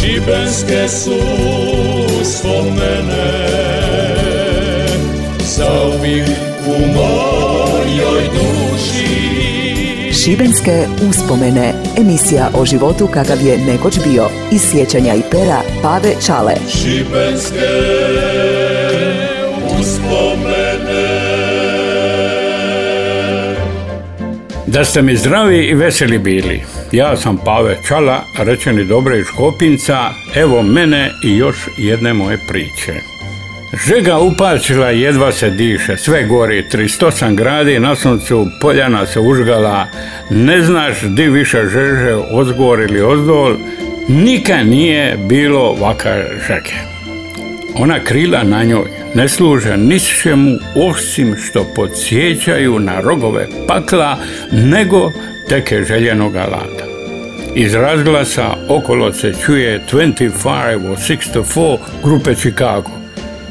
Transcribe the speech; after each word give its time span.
Šibenske 0.00 0.88
su 0.88 1.20
spomene 2.24 3.46
Zauvijek 5.40 6.28
u 6.66 6.86
mojoj 6.94 8.22
duši 8.32 9.10
Šibenske 10.12 10.86
uspomene. 11.08 11.74
Emisija 11.98 12.50
o 12.54 12.64
životu 12.64 13.06
kakav 13.06 13.46
je 13.46 13.58
nekoć 13.58 13.98
bio. 14.08 14.28
Iz 14.52 14.62
sjećanja 14.70 15.14
i 15.14 15.22
pera 15.30 15.62
Pave 15.82 16.14
Čale. 16.26 16.54
Šibenske 16.72 17.68
uspomene 19.80 21.20
Da 24.66 24.84
ste 24.84 25.02
mi 25.02 25.16
zdravi 25.16 25.64
i 25.64 25.74
veseli 25.74 26.18
bili. 26.18 26.79
Ja 26.92 27.16
sam 27.16 27.38
Pave 27.44 27.78
Čala, 27.88 28.24
rečeni 28.38 28.84
dobre 28.84 29.18
iz 29.18 29.26
Škopinca, 29.26 30.10
evo 30.34 30.62
mene 30.62 31.10
i 31.24 31.36
još 31.36 31.56
jedne 31.76 32.14
moje 32.14 32.38
priče. 32.48 32.92
Žega 33.86 34.18
upačila, 34.18 34.90
jedva 34.90 35.32
se 35.32 35.50
diše, 35.50 35.96
sve 35.96 36.24
gori, 36.24 36.64
38 36.72 37.34
gradi, 37.34 37.78
na 37.78 37.96
suncu 37.96 38.46
poljana 38.60 39.06
se 39.06 39.20
užgala, 39.20 39.86
ne 40.30 40.62
znaš 40.62 41.02
di 41.02 41.28
više 41.28 41.62
žeže, 41.62 42.14
ozgor 42.30 42.80
ili 42.80 43.02
ozdol, 43.02 43.56
nikad 44.08 44.66
nije 44.66 45.16
bilo 45.16 45.72
vaka 45.72 46.14
žege. 46.48 46.74
Ona 47.74 48.00
krila 48.04 48.42
na 48.42 48.64
njoj. 48.64 48.90
Ne 49.14 49.28
služe 49.28 49.76
ničemu 49.76 50.58
osim 50.74 51.36
što 51.36 51.66
podsjećaju 51.74 52.78
na 52.78 53.00
rogove 53.00 53.46
pakla, 53.66 54.16
nego 54.52 55.12
teke 55.50 55.84
željenog 55.84 56.36
alata. 56.36 56.84
Iz 57.54 57.74
razglasa 57.74 58.54
okolo 58.68 59.12
se 59.12 59.32
čuje 59.46 59.80
25 59.92 60.90
or 60.90 60.98
6 60.98 61.78
grupe 62.04 62.34
Chicago. 62.34 62.90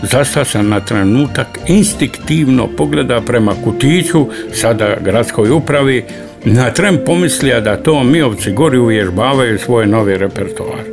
Zasta 0.03 0.45
sam 0.45 0.69
na 0.69 0.79
trenutak 0.79 1.47
instinktivno 1.67 2.67
pogleda 2.67 3.21
prema 3.21 3.53
kutiću, 3.63 4.27
sada 4.53 4.97
gradskoj 5.01 5.51
upravi, 5.51 6.05
na 6.45 6.71
tren 6.71 6.97
pomislija 7.05 7.59
da 7.59 7.83
to 7.83 8.03
Mijovci 8.03 8.51
gori 8.51 8.77
uvježbavaju 8.77 9.59
svoj 9.59 9.87
novi 9.87 10.17
repertoar. 10.17 10.83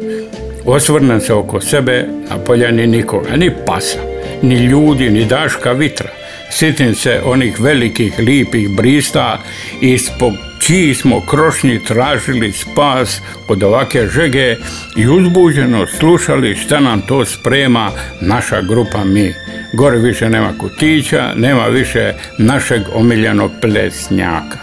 Osvrnem 0.65 1.21
se 1.21 1.35
oko 1.35 1.61
sebe, 1.61 2.05
na 2.31 2.39
poljani 2.39 2.87
nikoga, 2.87 3.37
ni 3.37 3.51
pasa, 3.67 3.99
ni 4.43 4.55
ljudi, 4.55 5.11
ni 5.11 5.25
daška 5.25 5.73
vitra. 5.73 6.09
Sjetim 6.51 6.95
se 6.95 7.21
onih 7.25 7.61
velikih, 7.61 8.19
lipih 8.19 8.71
brista 8.77 9.39
ispod 9.81 10.33
čiji 10.67 10.95
smo 10.95 11.21
krošnji 11.21 11.85
tražili 11.85 12.53
spas 12.53 13.21
od 13.49 13.63
ovake 13.63 14.07
žege 14.07 14.57
i 14.97 15.09
uzbuđeno 15.09 15.87
slušali 15.87 16.57
šta 16.57 16.81
nam 16.81 17.01
to 17.01 17.25
sprema 17.25 17.91
naša 18.21 18.63
grupa 18.63 19.05
mi. 19.05 19.35
Gore 19.73 19.99
više 19.99 20.31
nema 20.31 20.59
kutića, 20.59 21.35
nema 21.37 21.67
više 21.67 22.13
našeg 22.39 22.83
omiljenog 22.95 23.51
plesnjaka. 23.61 24.59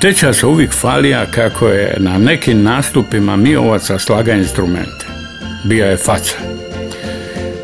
Teča 0.00 0.32
se 0.32 0.46
uvijek 0.46 0.72
falija 0.72 1.26
kako 1.26 1.68
je 1.68 1.96
na 1.98 2.18
nekim 2.18 2.62
nastupima 2.62 3.36
Miovaca 3.36 3.98
slaga 3.98 4.32
instrumente. 4.32 5.06
Bio 5.64 5.86
je 5.86 5.96
faca. 5.96 6.36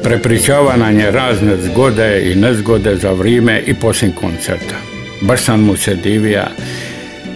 Prepričava 0.03 0.77
nam 0.77 0.99
je 0.99 1.11
razne 1.11 1.57
zgode 1.57 2.23
i 2.33 2.35
nezgode 2.35 2.97
za 2.97 3.13
vrijeme 3.13 3.63
i 3.67 3.75
poslije 3.75 4.13
koncerta. 4.21 4.77
Baš 5.21 5.41
sam 5.41 5.61
mu 5.61 5.77
se 5.77 5.95
divija. 5.95 6.47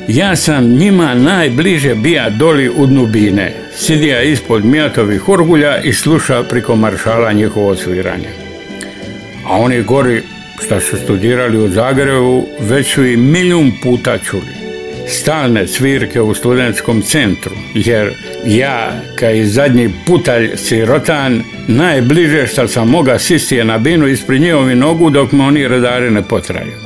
Ja 0.08 0.36
sam 0.36 0.68
njima 0.68 1.14
najbliže 1.14 1.94
bija 1.94 2.30
doli 2.30 2.70
u 2.76 2.86
dnubine. 2.86 3.52
Sidija 3.76 4.22
ispod 4.22 4.64
mijatovih 4.64 5.28
orgulja 5.28 5.82
i 5.82 5.92
sluša 5.92 6.42
priko 6.42 6.76
maršala 6.76 7.32
njihovo 7.32 7.76
sviranje. 7.76 8.28
A 9.46 9.58
oni 9.58 9.82
gori 9.82 10.22
što 10.64 10.80
su 10.80 10.96
studirali 10.96 11.58
u 11.58 11.68
Zagrebu 11.68 12.46
već 12.60 12.94
su 12.94 13.04
i 13.04 13.16
milijun 13.16 13.72
puta 13.82 14.18
čuli 14.18 14.64
stalne 15.06 15.66
svirke 15.68 16.20
u 16.20 16.34
studentskom 16.34 17.02
centru, 17.02 17.52
jer 17.74 18.12
ja, 18.46 18.92
kaj 19.18 19.44
zadnji 19.44 19.90
putalj 20.06 20.50
sirotan, 20.56 21.42
najbliže 21.68 22.46
što 22.46 22.68
sam 22.68 22.88
moga 22.88 23.18
sistije 23.18 23.64
na 23.64 23.78
binu 23.78 24.06
ispred 24.06 24.40
njihovi 24.40 24.74
nogu 24.74 25.10
dok 25.10 25.32
me 25.32 25.44
oni 25.44 25.68
redari 25.68 26.10
ne 26.10 26.22
potraju. 26.22 26.83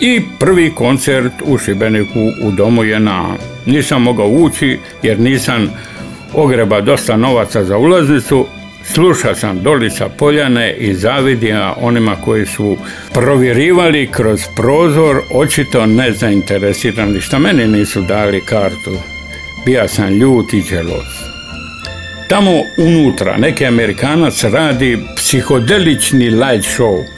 I 0.00 0.22
prvi 0.38 0.70
koncert 0.74 1.32
u 1.44 1.58
Šibeniku 1.58 2.20
u 2.42 2.50
domu 2.50 2.84
je 2.84 3.00
na. 3.00 3.24
Nisam 3.66 4.02
mogao 4.02 4.28
ući 4.28 4.78
jer 5.02 5.20
nisam 5.20 5.70
ogreba 6.34 6.80
dosta 6.80 7.16
novaca 7.16 7.64
za 7.64 7.76
ulaznicu, 7.76 8.46
Slušao 8.94 9.34
sam 9.34 9.62
Dolica 9.62 10.08
Poljane 10.08 10.74
i 10.78 10.94
zavidija 10.94 11.74
onima 11.80 12.16
koji 12.16 12.46
su 12.46 12.76
provjerivali 13.12 14.08
kroz 14.12 14.40
prozor, 14.56 15.20
očito 15.34 15.86
nezainteresirani, 15.86 17.20
što 17.20 17.38
meni 17.38 17.66
nisu 17.66 18.02
dali 18.02 18.40
kartu. 18.40 18.96
Bija 19.66 19.88
sam 19.88 20.08
ljut 20.08 20.54
i. 20.54 20.62
Tamo 22.28 22.50
unutra 22.78 23.36
neki 23.36 23.66
Amerikanac 23.66 24.44
radi 24.44 24.98
psihodelični 25.16 26.30
light 26.30 26.78
show. 26.78 27.17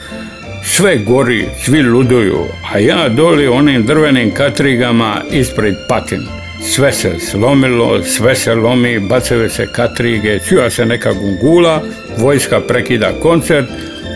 Sve 0.63 0.97
gori, 0.97 1.45
svi 1.63 1.83
luduju, 1.83 2.45
a 2.73 2.79
ja 2.79 3.09
doli 3.09 3.47
onim 3.47 3.85
drvenim 3.85 4.33
katrigama 4.33 5.21
ispred 5.31 5.75
patin. 5.89 6.21
Sve 6.63 6.91
se 6.91 7.19
slomilo, 7.19 8.03
sve 8.03 8.35
se 8.35 8.55
lomi, 8.55 8.99
bacaju 8.99 9.49
se 9.49 9.67
katrige, 9.75 10.39
čuja 10.49 10.69
se 10.69 10.85
neka 10.85 11.13
gungula, 11.13 11.81
vojska 12.17 12.61
prekida 12.61 13.11
koncert, 13.21 13.67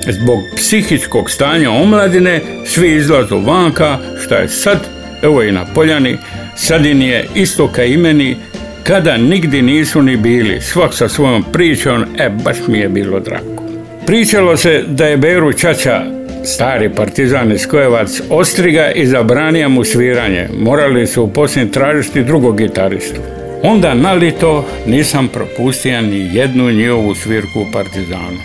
zbog 0.10 0.40
psihičkog 0.56 1.32
stanja 1.32 1.72
omladine 1.72 2.42
svi 2.66 2.96
izlazu 2.96 3.40
vanka, 3.40 3.98
šta 4.26 4.36
je 4.36 4.50
sad, 4.50 4.88
evo 5.22 5.44
i 5.44 5.52
na 5.52 5.66
poljani, 5.66 6.18
sad 6.56 6.86
im 6.86 7.02
je 7.02 7.28
isto 7.36 7.72
ka 7.72 7.84
imeni, 7.84 8.38
kada 8.84 9.18
nigdje 9.18 9.62
nisu 9.62 10.02
ni 10.02 10.18
bili, 10.18 10.62
svak 10.62 10.94
sa 10.94 11.10
svojom 11.10 11.44
pričom, 11.54 12.06
e 12.18 12.30
baš 12.30 12.58
mi 12.68 12.80
je 12.80 12.90
bilo 12.90 13.20
drago. 13.20 13.64
Pričalo 14.06 14.58
se 14.58 14.84
da 14.88 15.08
je 15.08 15.18
Beru 15.18 15.54
Čača 15.54 16.15
stari 16.46 16.90
partizan 16.96 17.52
iz 17.52 17.68
Kojevac 17.68 18.10
ostriga 18.30 18.92
i 18.92 19.08
zabranija 19.08 19.68
mu 19.70 19.84
sviranje. 19.84 20.48
Morali 20.60 21.08
su 21.08 21.34
poslije 21.34 21.72
tražiti 21.72 22.24
drugog 22.24 22.58
gitaristu. 22.58 23.22
Onda 23.64 23.94
nalito 23.94 24.68
nisam 24.86 25.28
propustio 25.28 26.02
ni 26.02 26.30
jednu 26.34 26.72
njihovu 26.72 27.16
svirku 27.16 27.60
u 27.60 27.72
partizanu. 27.74 28.40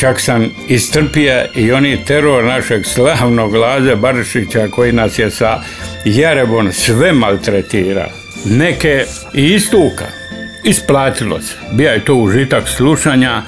Čak 0.00 0.20
sam 0.20 0.50
istrpija 0.68 1.44
i 1.56 1.72
oni 1.72 2.04
teror 2.04 2.44
našeg 2.44 2.84
slavnog 2.86 3.54
Laze 3.54 3.96
Baršića 3.96 4.68
koji 4.68 4.92
nas 4.92 5.18
je 5.18 5.30
sa 5.30 5.60
Jarebon 6.04 6.72
sve 6.72 7.12
maltretira. 7.12 8.08
Neke 8.44 9.04
i 9.34 9.54
istuka. 9.54 10.04
Isplatilo 10.64 11.40
se. 11.40 11.54
Bija 11.72 11.92
je 11.92 12.04
to 12.04 12.14
užitak 12.14 12.68
slušanja, 12.68 13.42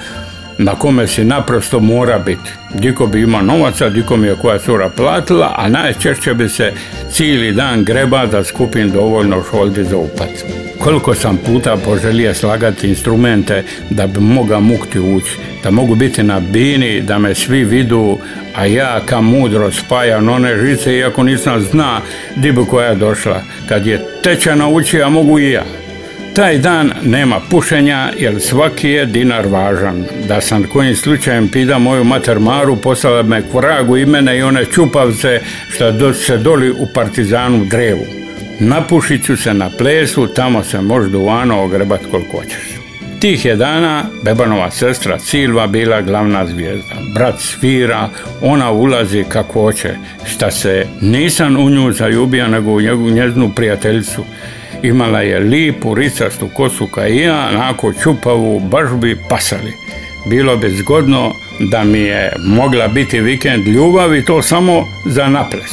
na 0.57 0.75
kome 0.75 1.07
si 1.07 1.23
naprosto 1.23 1.79
mora 1.79 2.19
biti. 2.19 2.51
Diko 2.73 3.07
bi 3.07 3.21
ima 3.21 3.41
novaca, 3.41 3.89
diko 3.89 4.17
mi 4.17 4.27
je 4.27 4.35
koja 4.35 4.57
cura 4.59 4.89
platila, 4.89 5.55
a 5.57 5.69
najčešće 5.69 6.33
bi 6.33 6.49
se 6.49 6.73
cijeli 7.11 7.51
dan 7.51 7.83
greba 7.83 8.25
da 8.25 8.43
skupim 8.43 8.91
dovoljno 8.91 9.43
šoldi 9.51 9.83
za 9.83 9.97
upac. 9.97 10.29
Koliko 10.79 11.15
sam 11.15 11.37
puta 11.45 11.77
poželio 11.85 12.33
slagati 12.33 12.89
instrumente 12.89 13.63
da 13.89 14.07
bi 14.07 14.19
moga 14.19 14.59
mukti 14.59 14.99
ući, 14.99 15.37
da 15.63 15.71
mogu 15.71 15.95
biti 15.95 16.23
na 16.23 16.39
bini, 16.39 17.01
da 17.01 17.17
me 17.17 17.35
svi 17.35 17.63
vidu, 17.63 18.17
a 18.55 18.65
ja 18.65 18.99
kam 19.05 19.25
mudro 19.25 19.71
spajam 19.71 20.29
one 20.29 20.57
žice, 20.57 20.97
iako 20.97 21.23
nisam 21.23 21.61
zna 21.61 22.01
di 22.35 22.51
bi 22.51 22.61
koja 22.69 22.95
došla. 22.95 23.41
Kad 23.69 23.85
je 23.85 24.05
teča 24.23 24.55
nauči, 24.55 25.01
a 25.01 25.09
mogu 25.09 25.39
i 25.39 25.51
ja. 25.51 25.63
Taj 26.35 26.57
dan 26.57 26.91
nema 27.03 27.39
pušenja 27.49 28.11
jer 28.17 28.41
svaki 28.41 28.89
je 28.89 29.05
dinar 29.05 29.47
važan. 29.47 30.05
Da 30.27 30.41
sam 30.41 30.63
kojim 30.63 30.95
slučajem 30.95 31.47
pida 31.47 31.77
moju 31.77 32.03
mater 32.03 32.39
Maru, 32.39 32.75
poslala 32.75 33.23
me 33.23 33.41
kvragu 33.51 33.97
imene 33.97 34.37
i 34.37 34.41
one 34.41 34.65
čupavce 34.65 35.41
što 35.69 36.13
se 36.13 36.37
doli 36.37 36.71
u 36.71 36.87
partizanu 36.93 37.65
drevu. 37.65 38.05
Napušit 38.59 39.25
ću 39.25 39.37
se 39.37 39.53
na 39.53 39.69
plesu, 39.77 40.27
tamo 40.27 40.63
se 40.63 40.81
može 40.81 41.09
duvano 41.09 41.63
ogrebat 41.63 42.01
koliko 42.11 42.37
hoćeš. 42.37 42.81
Tih 43.19 43.45
je 43.45 43.55
dana 43.55 44.03
Bebanova 44.23 44.71
sestra 44.71 45.19
Silva 45.19 45.67
bila 45.67 46.01
glavna 46.01 46.47
zvijezda. 46.47 46.95
Brat 47.13 47.39
svira, 47.39 48.09
ona 48.41 48.71
ulazi 48.71 49.25
kako 49.29 49.61
hoće. 49.61 49.95
Šta 50.25 50.51
se 50.51 50.87
nisam 51.01 51.55
u 51.57 51.69
nju 51.69 51.93
zaljubio 51.93 52.47
nego 52.47 52.71
u 52.71 53.09
njeznu 53.09 53.51
prijateljicu. 53.55 54.25
Imala 54.83 55.21
je 55.21 55.39
lipu, 55.39 55.95
ricastu 55.95 56.49
kosu 56.53 56.87
ka 56.87 57.07
i 57.07 57.17
ja, 57.17 57.49
onako 57.53 57.93
čupavu, 58.03 58.59
baš 58.59 58.89
bi 59.01 59.17
pasali. 59.29 59.73
Bilo 60.25 60.57
bi 60.57 60.69
zgodno 60.69 61.35
da 61.59 61.83
mi 61.83 61.99
je 61.99 62.33
mogla 62.39 62.87
biti 62.87 63.19
vikend 63.19 63.67
ljubavi, 63.67 64.25
to 64.25 64.41
samo 64.41 64.87
za 65.05 65.27
naples. 65.27 65.71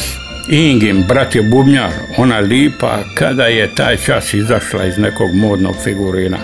Ingin, 0.51 1.05
brat 1.09 1.35
je 1.35 1.43
bubnjar, 1.43 1.91
ona 2.17 2.39
lipa 2.39 2.99
kada 3.15 3.47
je 3.47 3.75
taj 3.75 3.97
čas 3.97 4.35
izašla 4.35 4.85
iz 4.85 4.99
nekog 4.99 5.35
modnog 5.35 5.75
figurina. 5.85 6.39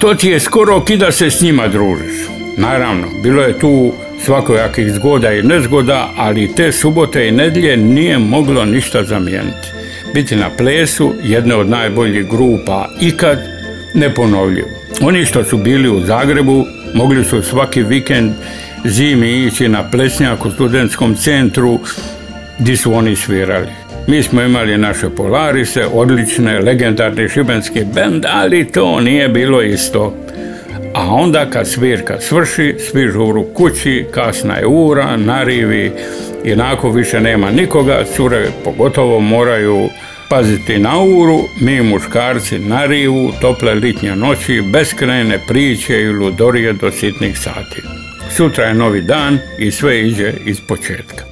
to 0.00 0.14
ti 0.14 0.28
je 0.28 0.40
skoro 0.40 0.84
kida 0.84 1.12
se 1.12 1.30
s 1.30 1.40
njima 1.40 1.68
družiš. 1.68 2.28
Naravno, 2.56 3.06
bilo 3.22 3.42
je 3.42 3.58
tu 3.58 3.92
svakojakih 4.24 4.92
zgoda 4.92 5.32
i 5.32 5.42
nezgoda, 5.42 6.10
ali 6.16 6.54
te 6.54 6.72
subote 6.72 7.28
i 7.28 7.32
nedlje 7.32 7.76
nije 7.76 8.18
moglo 8.18 8.64
ništa 8.64 9.04
zamijeniti. 9.04 9.77
Biti 10.14 10.36
na 10.36 10.50
plesu 10.50 11.14
jedne 11.22 11.54
od 11.54 11.68
najboljih 11.68 12.28
grupa 12.30 12.88
ikad 13.00 13.38
neponovljivo. 13.94 14.68
Oni 15.02 15.24
što 15.24 15.44
su 15.44 15.56
bili 15.56 15.88
u 15.88 16.00
Zagrebu 16.00 16.64
mogli 16.94 17.24
su 17.24 17.42
svaki 17.42 17.82
vikend 17.82 18.32
zimi 18.84 19.46
ići 19.46 19.68
na 19.68 19.90
plesnjak 19.90 20.46
u 20.46 20.50
studentskom 20.50 21.14
centru 21.14 21.78
gdje 22.58 22.76
su 22.76 22.94
oni 22.94 23.16
svirali. 23.16 23.68
Mi 24.06 24.22
smo 24.22 24.42
imali 24.42 24.78
naše 24.78 25.10
Polarise, 25.10 25.86
odlične, 25.92 26.60
legendarni 26.60 27.28
šibenski 27.28 27.84
bend, 27.94 28.24
ali 28.28 28.72
to 28.72 29.00
nije 29.00 29.28
bilo 29.28 29.62
isto. 29.62 30.14
A 30.98 31.14
onda 31.14 31.50
kad 31.50 31.68
svirka 31.68 32.20
svrši, 32.20 32.74
svi 32.78 33.08
žuru 33.08 33.44
kući, 33.54 34.06
kasna 34.10 34.54
je 34.54 34.66
ura, 34.66 35.16
narivi, 35.16 35.92
jednako 36.44 36.90
više 36.90 37.20
nema 37.20 37.50
nikoga, 37.50 38.04
cure 38.16 38.46
pogotovo 38.64 39.20
moraju 39.20 39.88
paziti 40.28 40.78
na 40.78 41.02
uru, 41.02 41.38
mi 41.60 41.82
muškarci 41.82 42.58
na 42.58 42.86
rivu, 42.86 43.32
tople 43.40 43.74
litnje 43.74 44.16
noći, 44.16 44.62
beskrajne 44.72 45.38
priče 45.48 46.00
i 46.00 46.12
ludorije 46.12 46.72
do 46.72 46.90
sitnih 46.90 47.38
sati. 47.38 47.82
Sutra 48.36 48.64
je 48.64 48.74
novi 48.74 49.02
dan 49.02 49.38
i 49.58 49.70
sve 49.70 50.00
iđe 50.00 50.32
iz 50.44 50.60
početka. 50.60 51.27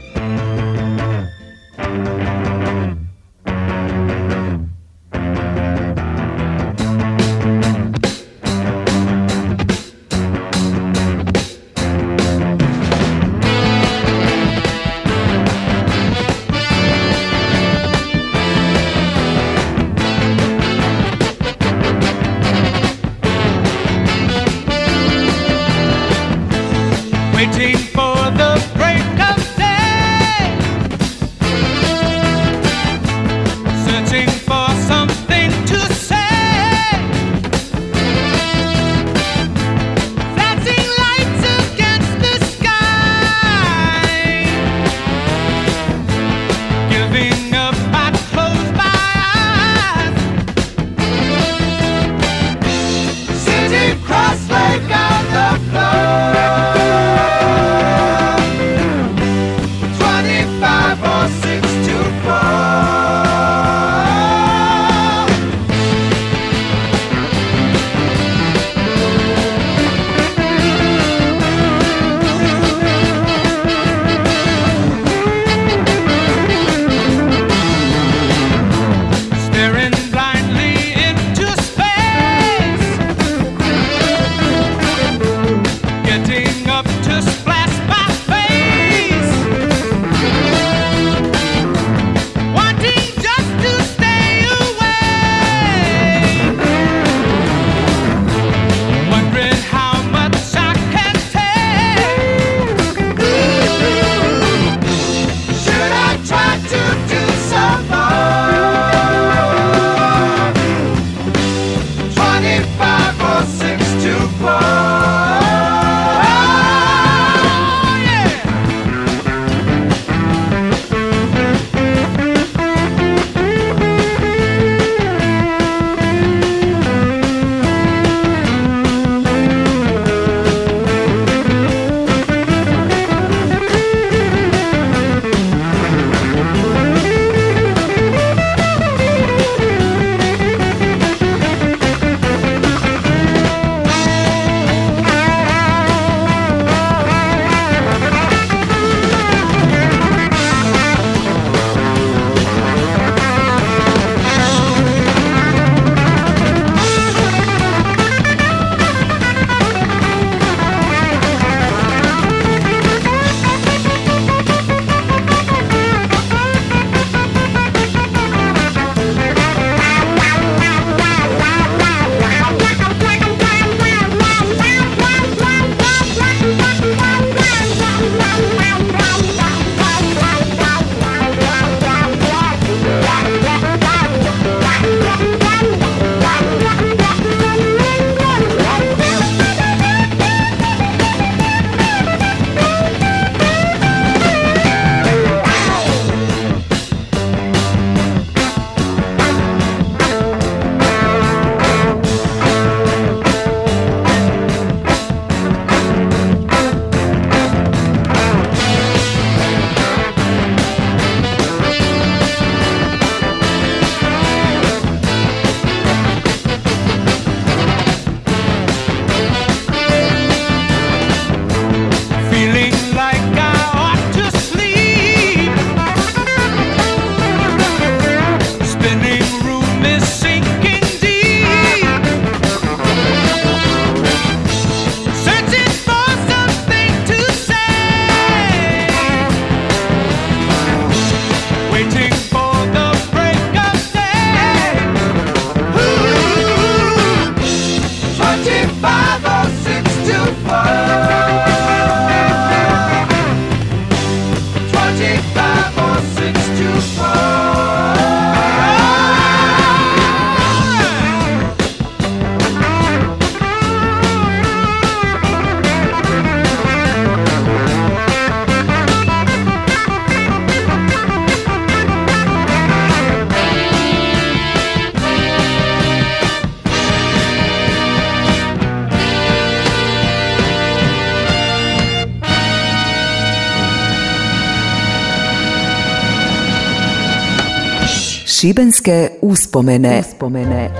Šibenske 288.46 289.08
uspomene. 289.22 290.00
uspomene. 290.00 290.70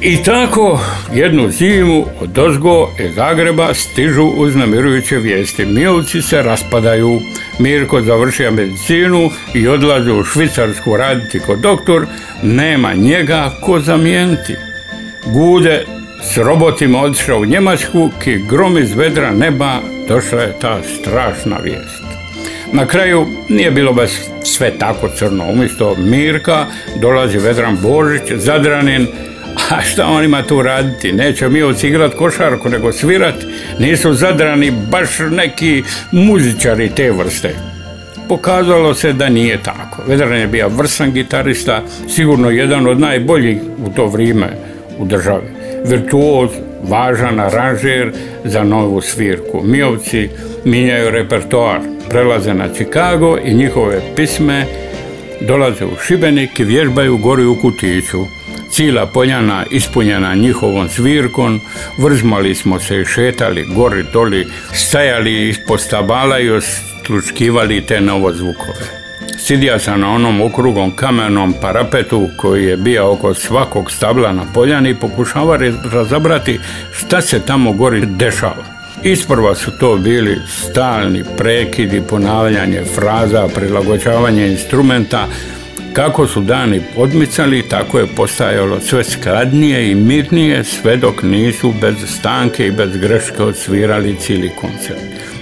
I 0.00 0.16
tako 0.24 0.80
jednu 1.14 1.50
zimu 1.50 2.04
od 2.20 2.38
Ozgo 2.38 2.88
iz 3.00 3.14
Zagreba 3.14 3.74
stižu 3.74 4.22
uznamirujuće 4.22 5.16
vijesti. 5.16 5.66
Mijovci 5.66 6.22
se 6.22 6.42
raspadaju. 6.42 7.20
Mirko 7.58 8.00
završio 8.00 8.50
medicinu 8.50 9.30
i 9.54 9.68
odlazi 9.68 10.10
u 10.10 10.24
Švicarsku 10.24 10.96
raditi 10.96 11.40
kod 11.40 11.58
doktor. 11.58 12.06
Nema 12.42 12.94
njega 12.94 13.50
ko 13.64 13.80
zamijeniti. 13.80 14.56
Gude 15.26 15.84
s 16.22 16.36
robotima 16.36 17.00
otišao 17.00 17.38
u 17.38 17.44
Njemačku, 17.44 18.10
ki 18.24 18.42
grom 18.50 18.78
iz 18.78 18.94
vedra 18.94 19.30
neba 19.30 19.80
došla 20.08 20.42
je 20.42 20.58
ta 20.60 20.80
strašna 20.82 21.56
vijest. 21.56 21.97
Na 22.72 22.86
kraju 22.86 23.26
nije 23.48 23.70
bilo 23.70 23.92
baš 23.92 24.10
sve 24.44 24.78
tako 24.78 25.08
crno. 25.08 25.44
Umjesto 25.52 25.96
Mirka 25.98 26.66
dolazi 27.00 27.38
Vedran 27.38 27.78
Božić, 27.82 28.22
zadranin, 28.36 29.06
a 29.70 29.82
šta 29.82 30.06
on 30.06 30.24
ima 30.24 30.42
tu 30.42 30.62
raditi? 30.62 31.12
Neće 31.12 31.48
mi 31.48 31.60
igrat 31.82 32.14
košarku, 32.14 32.68
nego 32.68 32.92
svirat. 32.92 33.34
Nisu 33.78 34.14
zadrani 34.14 34.72
baš 34.90 35.08
neki 35.30 35.82
muzičari 36.12 36.90
te 36.96 37.10
vrste. 37.10 37.54
Pokazalo 38.28 38.94
se 38.94 39.12
da 39.12 39.28
nije 39.28 39.62
tako. 39.62 40.02
Vedran 40.06 40.40
je 40.40 40.46
bio 40.46 40.68
vrsan 40.68 41.12
gitarista, 41.12 41.82
sigurno 42.08 42.50
jedan 42.50 42.86
od 42.86 43.00
najboljih 43.00 43.58
u 43.86 43.90
to 43.90 44.06
vrijeme 44.06 44.48
u 44.98 45.04
državi. 45.04 45.46
Virtuoz, 45.84 46.50
važan 46.82 47.40
aranžer 47.40 48.12
za 48.44 48.64
novu 48.64 49.00
svirku. 49.00 49.62
Mijovci 49.64 50.28
minjaju 50.64 51.10
repertoar, 51.10 51.80
prelaze 52.10 52.54
na 52.54 52.68
Chicago 52.74 53.38
i 53.44 53.54
njihove 53.54 54.00
pisme 54.16 54.66
dolaze 55.40 55.84
u 55.84 55.96
Šibenik 56.06 56.60
i 56.60 56.64
vježbaju 56.64 57.16
gori 57.16 57.44
u 57.44 57.60
kutiću. 57.60 58.26
Cila 58.70 59.06
poljana 59.06 59.64
ispunjena 59.70 60.34
njihovom 60.34 60.88
svirkom, 60.88 61.60
vrzmali 61.98 62.54
smo 62.54 62.80
se 62.80 63.00
i 63.00 63.04
šetali 63.04 63.66
gori 63.74 64.04
doli, 64.12 64.46
stajali 64.74 65.48
ispod 65.48 65.80
stabala 65.80 66.38
i 66.38 66.50
oslučkivali 66.50 67.80
te 67.80 68.00
novozvukove. 68.00 68.98
Sidija 69.38 69.78
sam 69.78 70.00
na 70.00 70.14
onom 70.14 70.40
okrugom 70.40 70.96
kamenom 70.96 71.54
parapetu 71.60 72.28
koji 72.36 72.64
je 72.64 72.76
bio 72.76 73.12
oko 73.12 73.34
svakog 73.34 73.90
stabla 73.90 74.32
na 74.32 74.42
poljani 74.54 74.90
i 74.90 74.94
pokušava 74.94 75.58
razabrati 75.92 76.60
šta 76.92 77.20
se 77.20 77.40
tamo 77.46 77.72
gori 77.72 78.06
dešava. 78.06 78.77
Isprva 79.04 79.54
su 79.54 79.70
to 79.78 79.96
bili 79.96 80.36
stalni 80.48 81.24
prekidi, 81.36 82.02
ponavljanje 82.08 82.82
fraza, 82.94 83.48
prilagođavanje 83.54 84.48
instrumenta. 84.48 85.26
Kako 85.92 86.26
su 86.26 86.40
dani 86.40 86.80
odmicali, 86.96 87.68
tako 87.68 87.98
je 87.98 88.06
postajalo 88.16 88.80
sve 88.80 89.04
skladnije 89.04 89.90
i 89.90 89.94
mirnije, 89.94 90.64
sve 90.64 90.96
dok 90.96 91.22
nisu 91.22 91.74
bez 91.80 91.94
stanke 92.18 92.66
i 92.66 92.70
bez 92.70 92.96
greške 92.96 93.42
odsvirali 93.42 94.16
cijeli 94.20 94.50
koncert. 94.60 95.00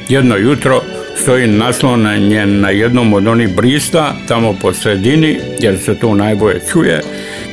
Jedno 0.08 0.36
jutro 0.36 0.82
stoji 1.16 1.46
naslonjen 1.46 2.60
na 2.60 2.70
jednom 2.70 3.12
od 3.12 3.26
onih 3.26 3.56
brista, 3.56 4.16
tamo 4.28 4.56
po 4.62 4.72
sredini, 4.72 5.38
jer 5.60 5.78
se 5.78 5.94
tu 5.94 6.14
najbolje 6.14 6.60
čuje, 6.72 7.00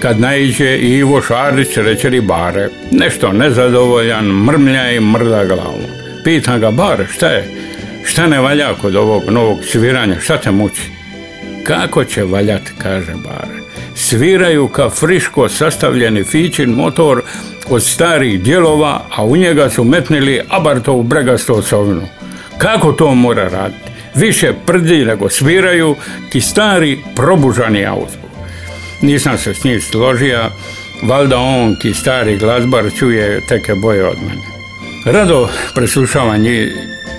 kad 0.04 0.20
naiđe 0.20 0.78
Ivo 0.78 1.22
Šarić 1.22 1.78
reče 1.78 2.22
bare. 2.22 2.70
Nešto 2.92 3.32
nezadovoljan, 3.34 4.26
mrmlja 4.26 4.92
i 4.92 5.00
mrda 5.00 5.46
glavom. 5.46 5.82
Pitam 6.24 6.60
ga, 6.60 6.72
bare, 6.72 7.08
šta 7.12 7.28
je? 7.28 7.48
Šta 8.06 8.28
ne 8.28 8.40
valja 8.40 8.74
kod 8.82 8.96
ovog 8.96 9.24
novog 9.30 9.58
sviranja? 9.64 10.20
Šta 10.20 10.38
te 10.38 10.52
muči? 10.52 10.82
Kako 11.64 12.04
će 12.04 12.24
valjati, 12.24 12.72
kaže 12.78 13.14
bare. 13.24 13.60
Sviraju 13.96 14.68
ka 14.68 14.90
friško 14.90 15.50
sastavljeni 15.50 16.24
fićin 16.24 16.70
motor 16.70 17.22
od 17.70 17.84
starih 17.84 18.42
dijelova, 18.42 19.06
a 19.16 19.24
u 19.24 19.38
njega 19.38 19.70
su 19.70 19.84
metnili 19.84 20.42
abartovu 20.50 21.04
bregastu 21.04 21.56
osovinu. 21.56 22.08
Kako 22.58 22.92
to 22.92 23.16
mora 23.16 23.48
raditi? 23.48 23.90
Više 24.16 24.54
prdi 24.66 25.06
nego 25.06 25.30
sviraju 25.30 25.96
ti 26.32 26.42
stari 26.42 27.00
probužani 27.16 27.86
ausbuk. 27.86 28.23
Nisam 29.04 29.38
se 29.38 29.54
s 29.54 29.64
njim 29.64 29.82
složio, 29.82 30.40
valjda 31.02 31.38
on 31.38 31.76
ki 31.76 31.94
stari 31.94 32.38
glazbar 32.38 32.92
čuje 33.00 33.42
teke 33.48 33.76
boje 33.76 34.08
od 34.08 34.18
mene. 34.22 34.42
Rado 35.06 35.50
preslušavam 35.76 36.46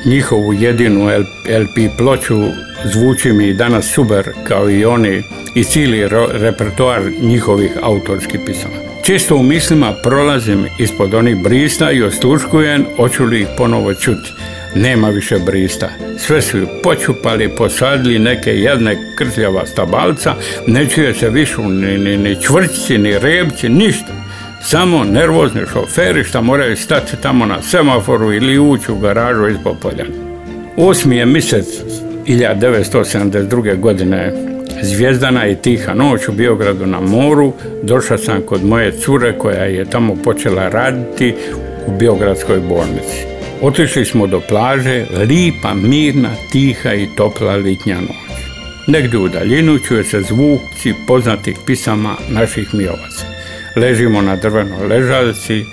njihovu 0.05 0.53
jedinu 0.53 1.09
LP 1.47 1.97
ploču, 1.99 2.43
zvuči 2.85 3.33
mi 3.33 3.55
danas 3.55 3.93
super 3.95 4.33
kao 4.49 4.71
i 4.71 4.85
oni 4.85 5.23
i 5.55 5.65
cijeli 5.65 6.09
repertoar 6.33 7.03
njihovih 7.21 7.71
autorskih 7.83 8.41
pisama. 8.47 8.75
Često 9.03 9.37
u 9.37 9.43
mislima 9.43 9.93
prolazim 9.93 10.67
ispod 10.79 11.15
onih 11.15 11.37
brista 11.37 11.91
i 11.91 12.03
osluškujem, 12.03 12.87
hoću 12.97 13.25
li 13.25 13.41
ih 13.41 13.49
ponovo 13.57 13.95
čuti 13.95 14.33
nema 14.75 15.09
više 15.09 15.39
brista. 15.39 15.89
Sve 16.19 16.43
su 16.43 16.59
počupali, 16.83 17.57
posadili 17.57 18.19
neke 18.19 18.51
jedne 18.51 18.97
krzljava 19.19 19.67
stabalca, 19.67 20.35
ne 20.67 20.89
čuje 20.89 21.15
se 21.15 21.31
više 21.31 21.63
ni, 21.63 21.99
ni, 21.99 22.17
ni 22.17 22.43
čvrćci, 22.43 22.99
ni 22.99 23.19
rebci, 23.19 23.69
ništa. 23.69 24.13
Samo 24.63 25.05
nervozni 25.05 25.61
šoferi 25.73 26.25
što 26.25 26.43
moraju 26.43 26.77
stati 26.77 27.13
tamo 27.23 27.47
na 27.47 27.63
semaforu 27.63 28.33
ili 28.33 28.59
ući 28.59 28.93
u 28.93 28.99
garažu 28.99 29.49
ispod 29.49 29.77
poljana. 29.83 30.15
Osmi 30.77 31.17
je 31.17 31.27
mjesec 31.27 31.67
1972. 32.27 33.81
godine 33.81 34.33
Zvijezdana 34.83 35.47
i 35.47 35.57
tiha 35.57 35.95
noć 35.95 36.29
u 36.29 36.33
Biogradu 36.33 36.87
na 36.87 37.01
moru. 37.01 37.53
Došao 37.83 38.19
sam 38.19 38.43
kod 38.47 38.65
moje 38.65 38.93
cure 38.93 39.39
koja 39.39 39.65
je 39.65 39.85
tamo 39.85 40.17
počela 40.25 40.69
raditi 40.69 41.35
u 41.87 41.99
Biogradskoj 41.99 42.61
bolnici. 42.61 43.34
Otišli 43.65 44.05
smo 44.05 44.27
do 44.27 44.41
plaže, 44.41 45.07
lipa, 45.29 45.75
mirna, 45.75 46.31
tiha 46.53 46.93
i 46.95 47.09
topla 47.17 47.57
litnja 47.57 48.01
noć. 48.01 48.35
Negdje 48.87 49.19
u 49.19 49.29
daljinu 49.29 49.79
čuje 49.79 50.05
se 50.05 50.21
zvuci 50.23 50.95
poznatih 51.07 51.57
pisama 51.67 52.17
naših 52.29 52.75
miovaca. 52.75 53.27
Ležimo 53.77 54.23
na 54.23 54.37
drvenoj 54.37 54.87
ležalci, 54.89 55.65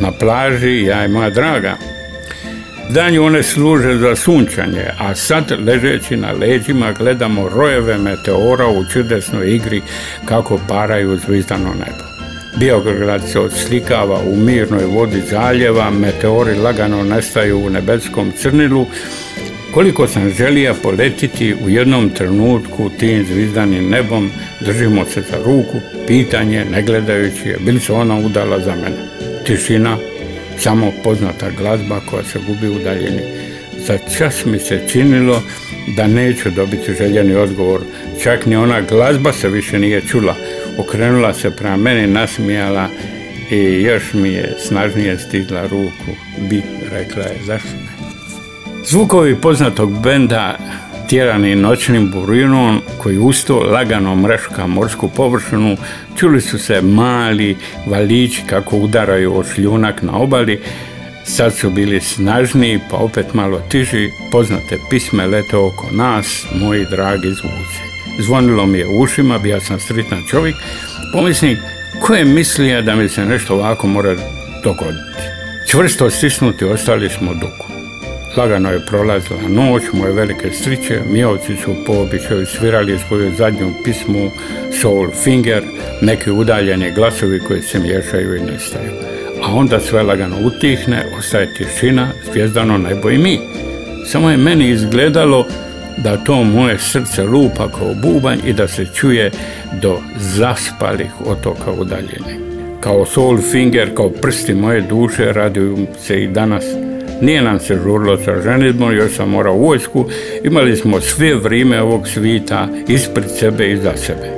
na 0.00 0.12
plaži, 0.12 0.82
ja 0.82 1.04
i 1.04 1.08
moja 1.08 1.30
draga. 1.30 1.76
Danju 2.90 3.24
one 3.24 3.42
služe 3.42 3.98
za 3.98 4.16
sunčanje, 4.16 4.86
a 4.98 5.14
sad 5.14 5.52
ležeći 5.66 6.16
na 6.16 6.32
leđima 6.32 6.92
gledamo 6.92 7.48
rojeve 7.48 7.98
meteora 7.98 8.68
u 8.68 8.84
čudesnoj 8.92 9.54
igri 9.54 9.82
kako 10.24 10.60
paraju 10.68 11.18
zvizdano 11.26 11.74
nebo. 11.74 12.11
Biograd 12.56 13.28
se 13.28 13.40
odslikava 13.40 14.20
u 14.26 14.36
mirnoj 14.36 14.84
vodi 14.84 15.22
zaljeva, 15.30 15.90
meteori 15.90 16.54
lagano 16.54 17.02
nestaju 17.02 17.58
u 17.58 17.70
nebeskom 17.70 18.32
crnilu. 18.32 18.86
Koliko 19.74 20.06
sam 20.06 20.30
želija 20.30 20.74
poletiti 20.74 21.54
u 21.64 21.68
jednom 21.68 22.10
trenutku 22.10 22.90
tim 22.98 23.26
zvizdanim 23.26 23.88
nebom, 23.88 24.30
držimo 24.60 25.04
se 25.04 25.20
za 25.20 25.36
ruku, 25.44 25.80
pitanje, 26.06 26.64
ne 26.64 26.82
gledajući 26.82 27.48
je, 27.48 27.58
bili 27.60 27.80
se 27.80 27.92
ona 27.92 28.18
udala 28.18 28.58
za 28.58 28.74
mene. 28.74 28.96
Tišina, 29.46 29.96
samo 30.58 30.92
poznata 31.04 31.50
glazba 31.50 32.00
koja 32.10 32.24
se 32.24 32.38
gubi 32.46 32.68
u 32.68 32.78
daljini. 32.84 33.22
Za 33.86 33.98
čas 34.18 34.44
mi 34.44 34.58
se 34.58 34.80
činilo 34.88 35.42
da 35.96 36.06
neću 36.06 36.50
dobiti 36.50 36.94
željeni 36.94 37.34
odgovor. 37.34 37.80
Čak 38.22 38.46
ni 38.46 38.56
ona 38.56 38.80
glazba 38.80 39.32
se 39.32 39.48
više 39.48 39.78
nije 39.78 40.00
čula 40.00 40.36
okrenula 40.78 41.34
se 41.34 41.50
prema 41.50 41.76
meni, 41.76 42.06
nasmijala 42.06 42.88
i 43.50 43.82
još 43.82 44.02
mi 44.12 44.28
je 44.28 44.56
snažnije 44.66 45.18
stigla 45.18 45.62
ruku. 45.62 46.16
Bi, 46.50 46.62
rekla 46.90 47.22
je, 47.22 47.38
zašto 47.46 47.68
ne? 47.68 47.92
Zvukovi 48.84 49.34
poznatog 49.34 50.02
benda 50.02 50.58
tjerani 51.08 51.54
noćnim 51.54 52.10
burinom 52.10 52.80
koji 52.98 53.18
usto 53.18 53.58
lagano 53.58 54.14
mreška 54.16 54.66
morsku 54.66 55.08
površinu, 55.08 55.76
čuli 56.16 56.40
su 56.40 56.58
se 56.58 56.80
mali 56.82 57.56
valići 57.86 58.42
kako 58.46 58.76
udaraju 58.76 59.38
o 59.38 59.44
šljunak 59.44 60.02
na 60.02 60.16
obali, 60.16 60.60
sad 61.24 61.54
su 61.54 61.70
bili 61.70 62.00
snažniji 62.00 62.80
pa 62.90 62.96
opet 62.96 63.34
malo 63.34 63.60
tiži, 63.68 64.08
poznate 64.30 64.78
pisme 64.90 65.26
lete 65.26 65.56
oko 65.56 65.86
nas, 65.92 66.46
moji 66.60 66.86
dragi 66.90 67.28
zvuci. 67.28 67.91
Zvonilo 68.18 68.66
mi 68.66 68.78
je 68.78 68.86
u 68.86 69.00
ušima, 69.00 69.38
bio 69.38 69.60
sam 69.60 69.80
sritan 69.80 70.22
čovjek. 70.30 70.56
Pomislim, 71.12 71.56
ko 72.00 72.14
je 72.14 72.24
mislio 72.24 72.82
da 72.82 72.96
mi 72.96 73.08
se 73.08 73.24
nešto 73.24 73.54
ovako 73.54 73.86
mora 73.86 74.16
dogoditi? 74.64 75.22
Čvrsto 75.70 76.10
stisnuti 76.10 76.64
ostali 76.64 77.08
smo 77.08 77.34
duku. 77.34 77.66
Lagano 78.36 78.70
je 78.70 78.86
prolazila 78.86 79.40
noć, 79.48 79.82
moje 79.92 80.12
velike 80.12 80.50
striče, 80.50 81.00
mijovci 81.10 81.56
su 81.56 81.74
po 81.86 81.92
običaju 81.92 82.46
svirali 82.46 82.98
svoju 83.08 83.34
zadnju 83.38 83.72
pismu 83.84 84.30
Soul 84.80 85.10
Finger, 85.24 85.62
neki 86.00 86.30
udaljeni 86.30 86.92
glasovi 86.92 87.40
koji 87.40 87.62
se 87.62 87.78
miješaju 87.78 88.36
i 88.36 88.40
nestaju. 88.40 88.90
A 89.42 89.54
onda 89.54 89.80
sve 89.80 90.02
lagano 90.02 90.36
utihne, 90.44 91.06
ostaje 91.18 91.54
tišina, 91.54 92.08
zvijezdano 92.32 92.78
najbolji 92.78 93.18
mi. 93.18 93.40
Samo 94.06 94.30
je 94.30 94.36
meni 94.36 94.70
izgledalo 94.70 95.46
da 95.96 96.16
to 96.16 96.44
moje 96.44 96.78
srce 96.78 97.22
lupa 97.22 97.68
kao 97.68 97.94
bubanj 98.02 98.38
i 98.46 98.52
da 98.52 98.68
se 98.68 98.86
čuje 98.94 99.30
do 99.82 99.98
zaspalih 100.16 101.10
otoka 101.26 101.70
u 101.78 101.84
daljini. 101.84 102.52
Kao 102.80 103.06
soul 103.06 103.38
finger, 103.52 103.94
kao 103.94 104.10
prsti 104.10 104.54
moje 104.54 104.80
duše 104.80 105.32
raduju 105.32 105.86
se 106.06 106.22
i 106.22 106.28
danas. 106.28 106.64
Nije 107.20 107.42
nam 107.42 107.60
se 107.60 107.78
žurilo 107.84 108.16
sa 108.16 108.42
ženitbom, 108.42 108.96
još 108.96 109.12
sam 109.12 109.30
morao 109.30 109.54
u 109.54 109.66
vojsku, 109.66 110.08
imali 110.44 110.76
smo 110.76 111.00
sve 111.00 111.34
vrijeme 111.34 111.82
ovog 111.82 112.08
svita 112.08 112.68
ispred 112.88 113.24
sebe 113.38 113.70
i 113.70 113.76
za 113.76 113.96
sebe. 113.96 114.30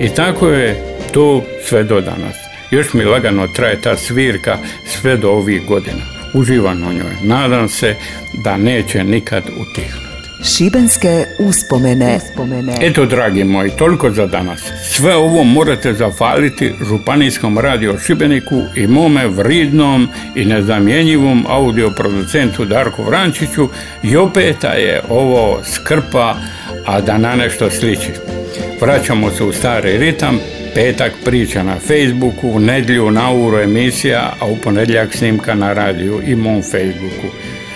I 0.00 0.08
tako 0.08 0.48
je 0.48 0.76
to 1.12 1.42
sve 1.64 1.84
do 1.84 2.00
danas. 2.00 2.36
Još 2.70 2.92
mi 2.94 3.04
lagano 3.04 3.46
traje 3.56 3.80
ta 3.80 3.96
svirka 3.96 4.58
sve 4.86 5.16
do 5.16 5.30
ovih 5.30 5.66
godina. 5.68 6.02
Uživam 6.34 6.82
o 6.82 6.92
njoj. 6.92 7.16
Nadam 7.24 7.68
se 7.68 7.94
da 8.44 8.56
neće 8.56 9.04
nikad 9.04 9.42
utihnuti. 9.42 10.11
Šibenske 10.44 11.24
uspomene. 11.38 12.16
uspomene. 12.16 12.72
Eto, 12.80 13.06
dragi 13.06 13.44
moji, 13.44 13.70
toliko 13.70 14.10
za 14.10 14.26
danas. 14.26 14.60
Sve 14.82 15.16
ovo 15.16 15.44
morate 15.44 15.92
zafaliti 15.92 16.72
Županijskom 16.88 17.58
radio 17.58 17.98
Šibeniku 17.98 18.62
i 18.76 18.86
mome 18.86 19.26
vridnom 19.26 20.08
i 20.34 20.44
nezamjenjivom 20.44 21.46
audioproducentu 21.48 22.64
Darku 22.64 23.02
Vrančiću 23.02 23.68
i 24.02 24.16
opet 24.16 24.64
je 24.64 25.02
ovo 25.08 25.60
skrpa, 25.64 26.36
a 26.86 27.00
da 27.00 27.18
na 27.18 27.36
nešto 27.36 27.70
sliči. 27.70 28.10
Vraćamo 28.80 29.30
se 29.30 29.44
u 29.44 29.52
stari 29.52 29.98
ritam, 29.98 30.38
petak 30.74 31.12
priča 31.24 31.62
na 31.62 31.76
Facebooku, 31.78 32.48
u 32.48 32.60
nedlju 32.60 33.10
na 33.10 33.32
uro 33.32 33.60
emisija, 33.60 34.32
a 34.40 34.46
u 34.46 34.56
ponedjeljak 34.56 35.14
snimka 35.14 35.54
na 35.54 35.72
radiju 35.72 36.20
i 36.26 36.36
mom 36.36 36.62
Facebooku. 36.62 37.28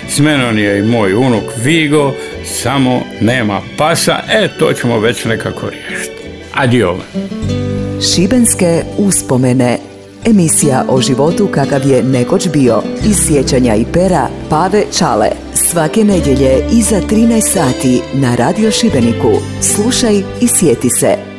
S 0.08 0.20
menom 0.20 0.58
je 0.58 0.78
i 0.78 0.82
moj 0.82 1.14
unuk 1.14 1.44
Vigo, 1.64 2.12
samo 2.44 3.00
nema 3.20 3.60
pasa, 3.78 4.18
e 4.32 4.48
to 4.58 4.72
ćemo 4.72 5.00
već 5.00 5.24
nekako 5.24 5.70
riješiti. 5.70 6.16
Adio. 6.54 6.96
Šibenske 8.14 8.82
uspomene 8.98 9.78
Emisija 10.26 10.84
o 10.88 11.00
životu 11.00 11.48
kakav 11.54 11.86
je 11.86 12.02
nekoć 12.02 12.48
bio 12.48 12.82
iz 13.04 13.16
sjećanja 13.26 13.74
i 13.74 13.84
pera 13.92 14.28
Pave 14.50 14.84
Čale. 14.98 15.28
Svake 15.54 16.04
nedjelje 16.04 16.66
iza 16.72 17.00
13 17.10 17.52
sati 17.52 18.00
na 18.14 18.34
Radio 18.34 18.70
Šibeniku. 18.70 19.32
Slušaj 19.60 20.22
i 20.40 20.48
sjeti 20.48 20.90
se. 20.90 21.35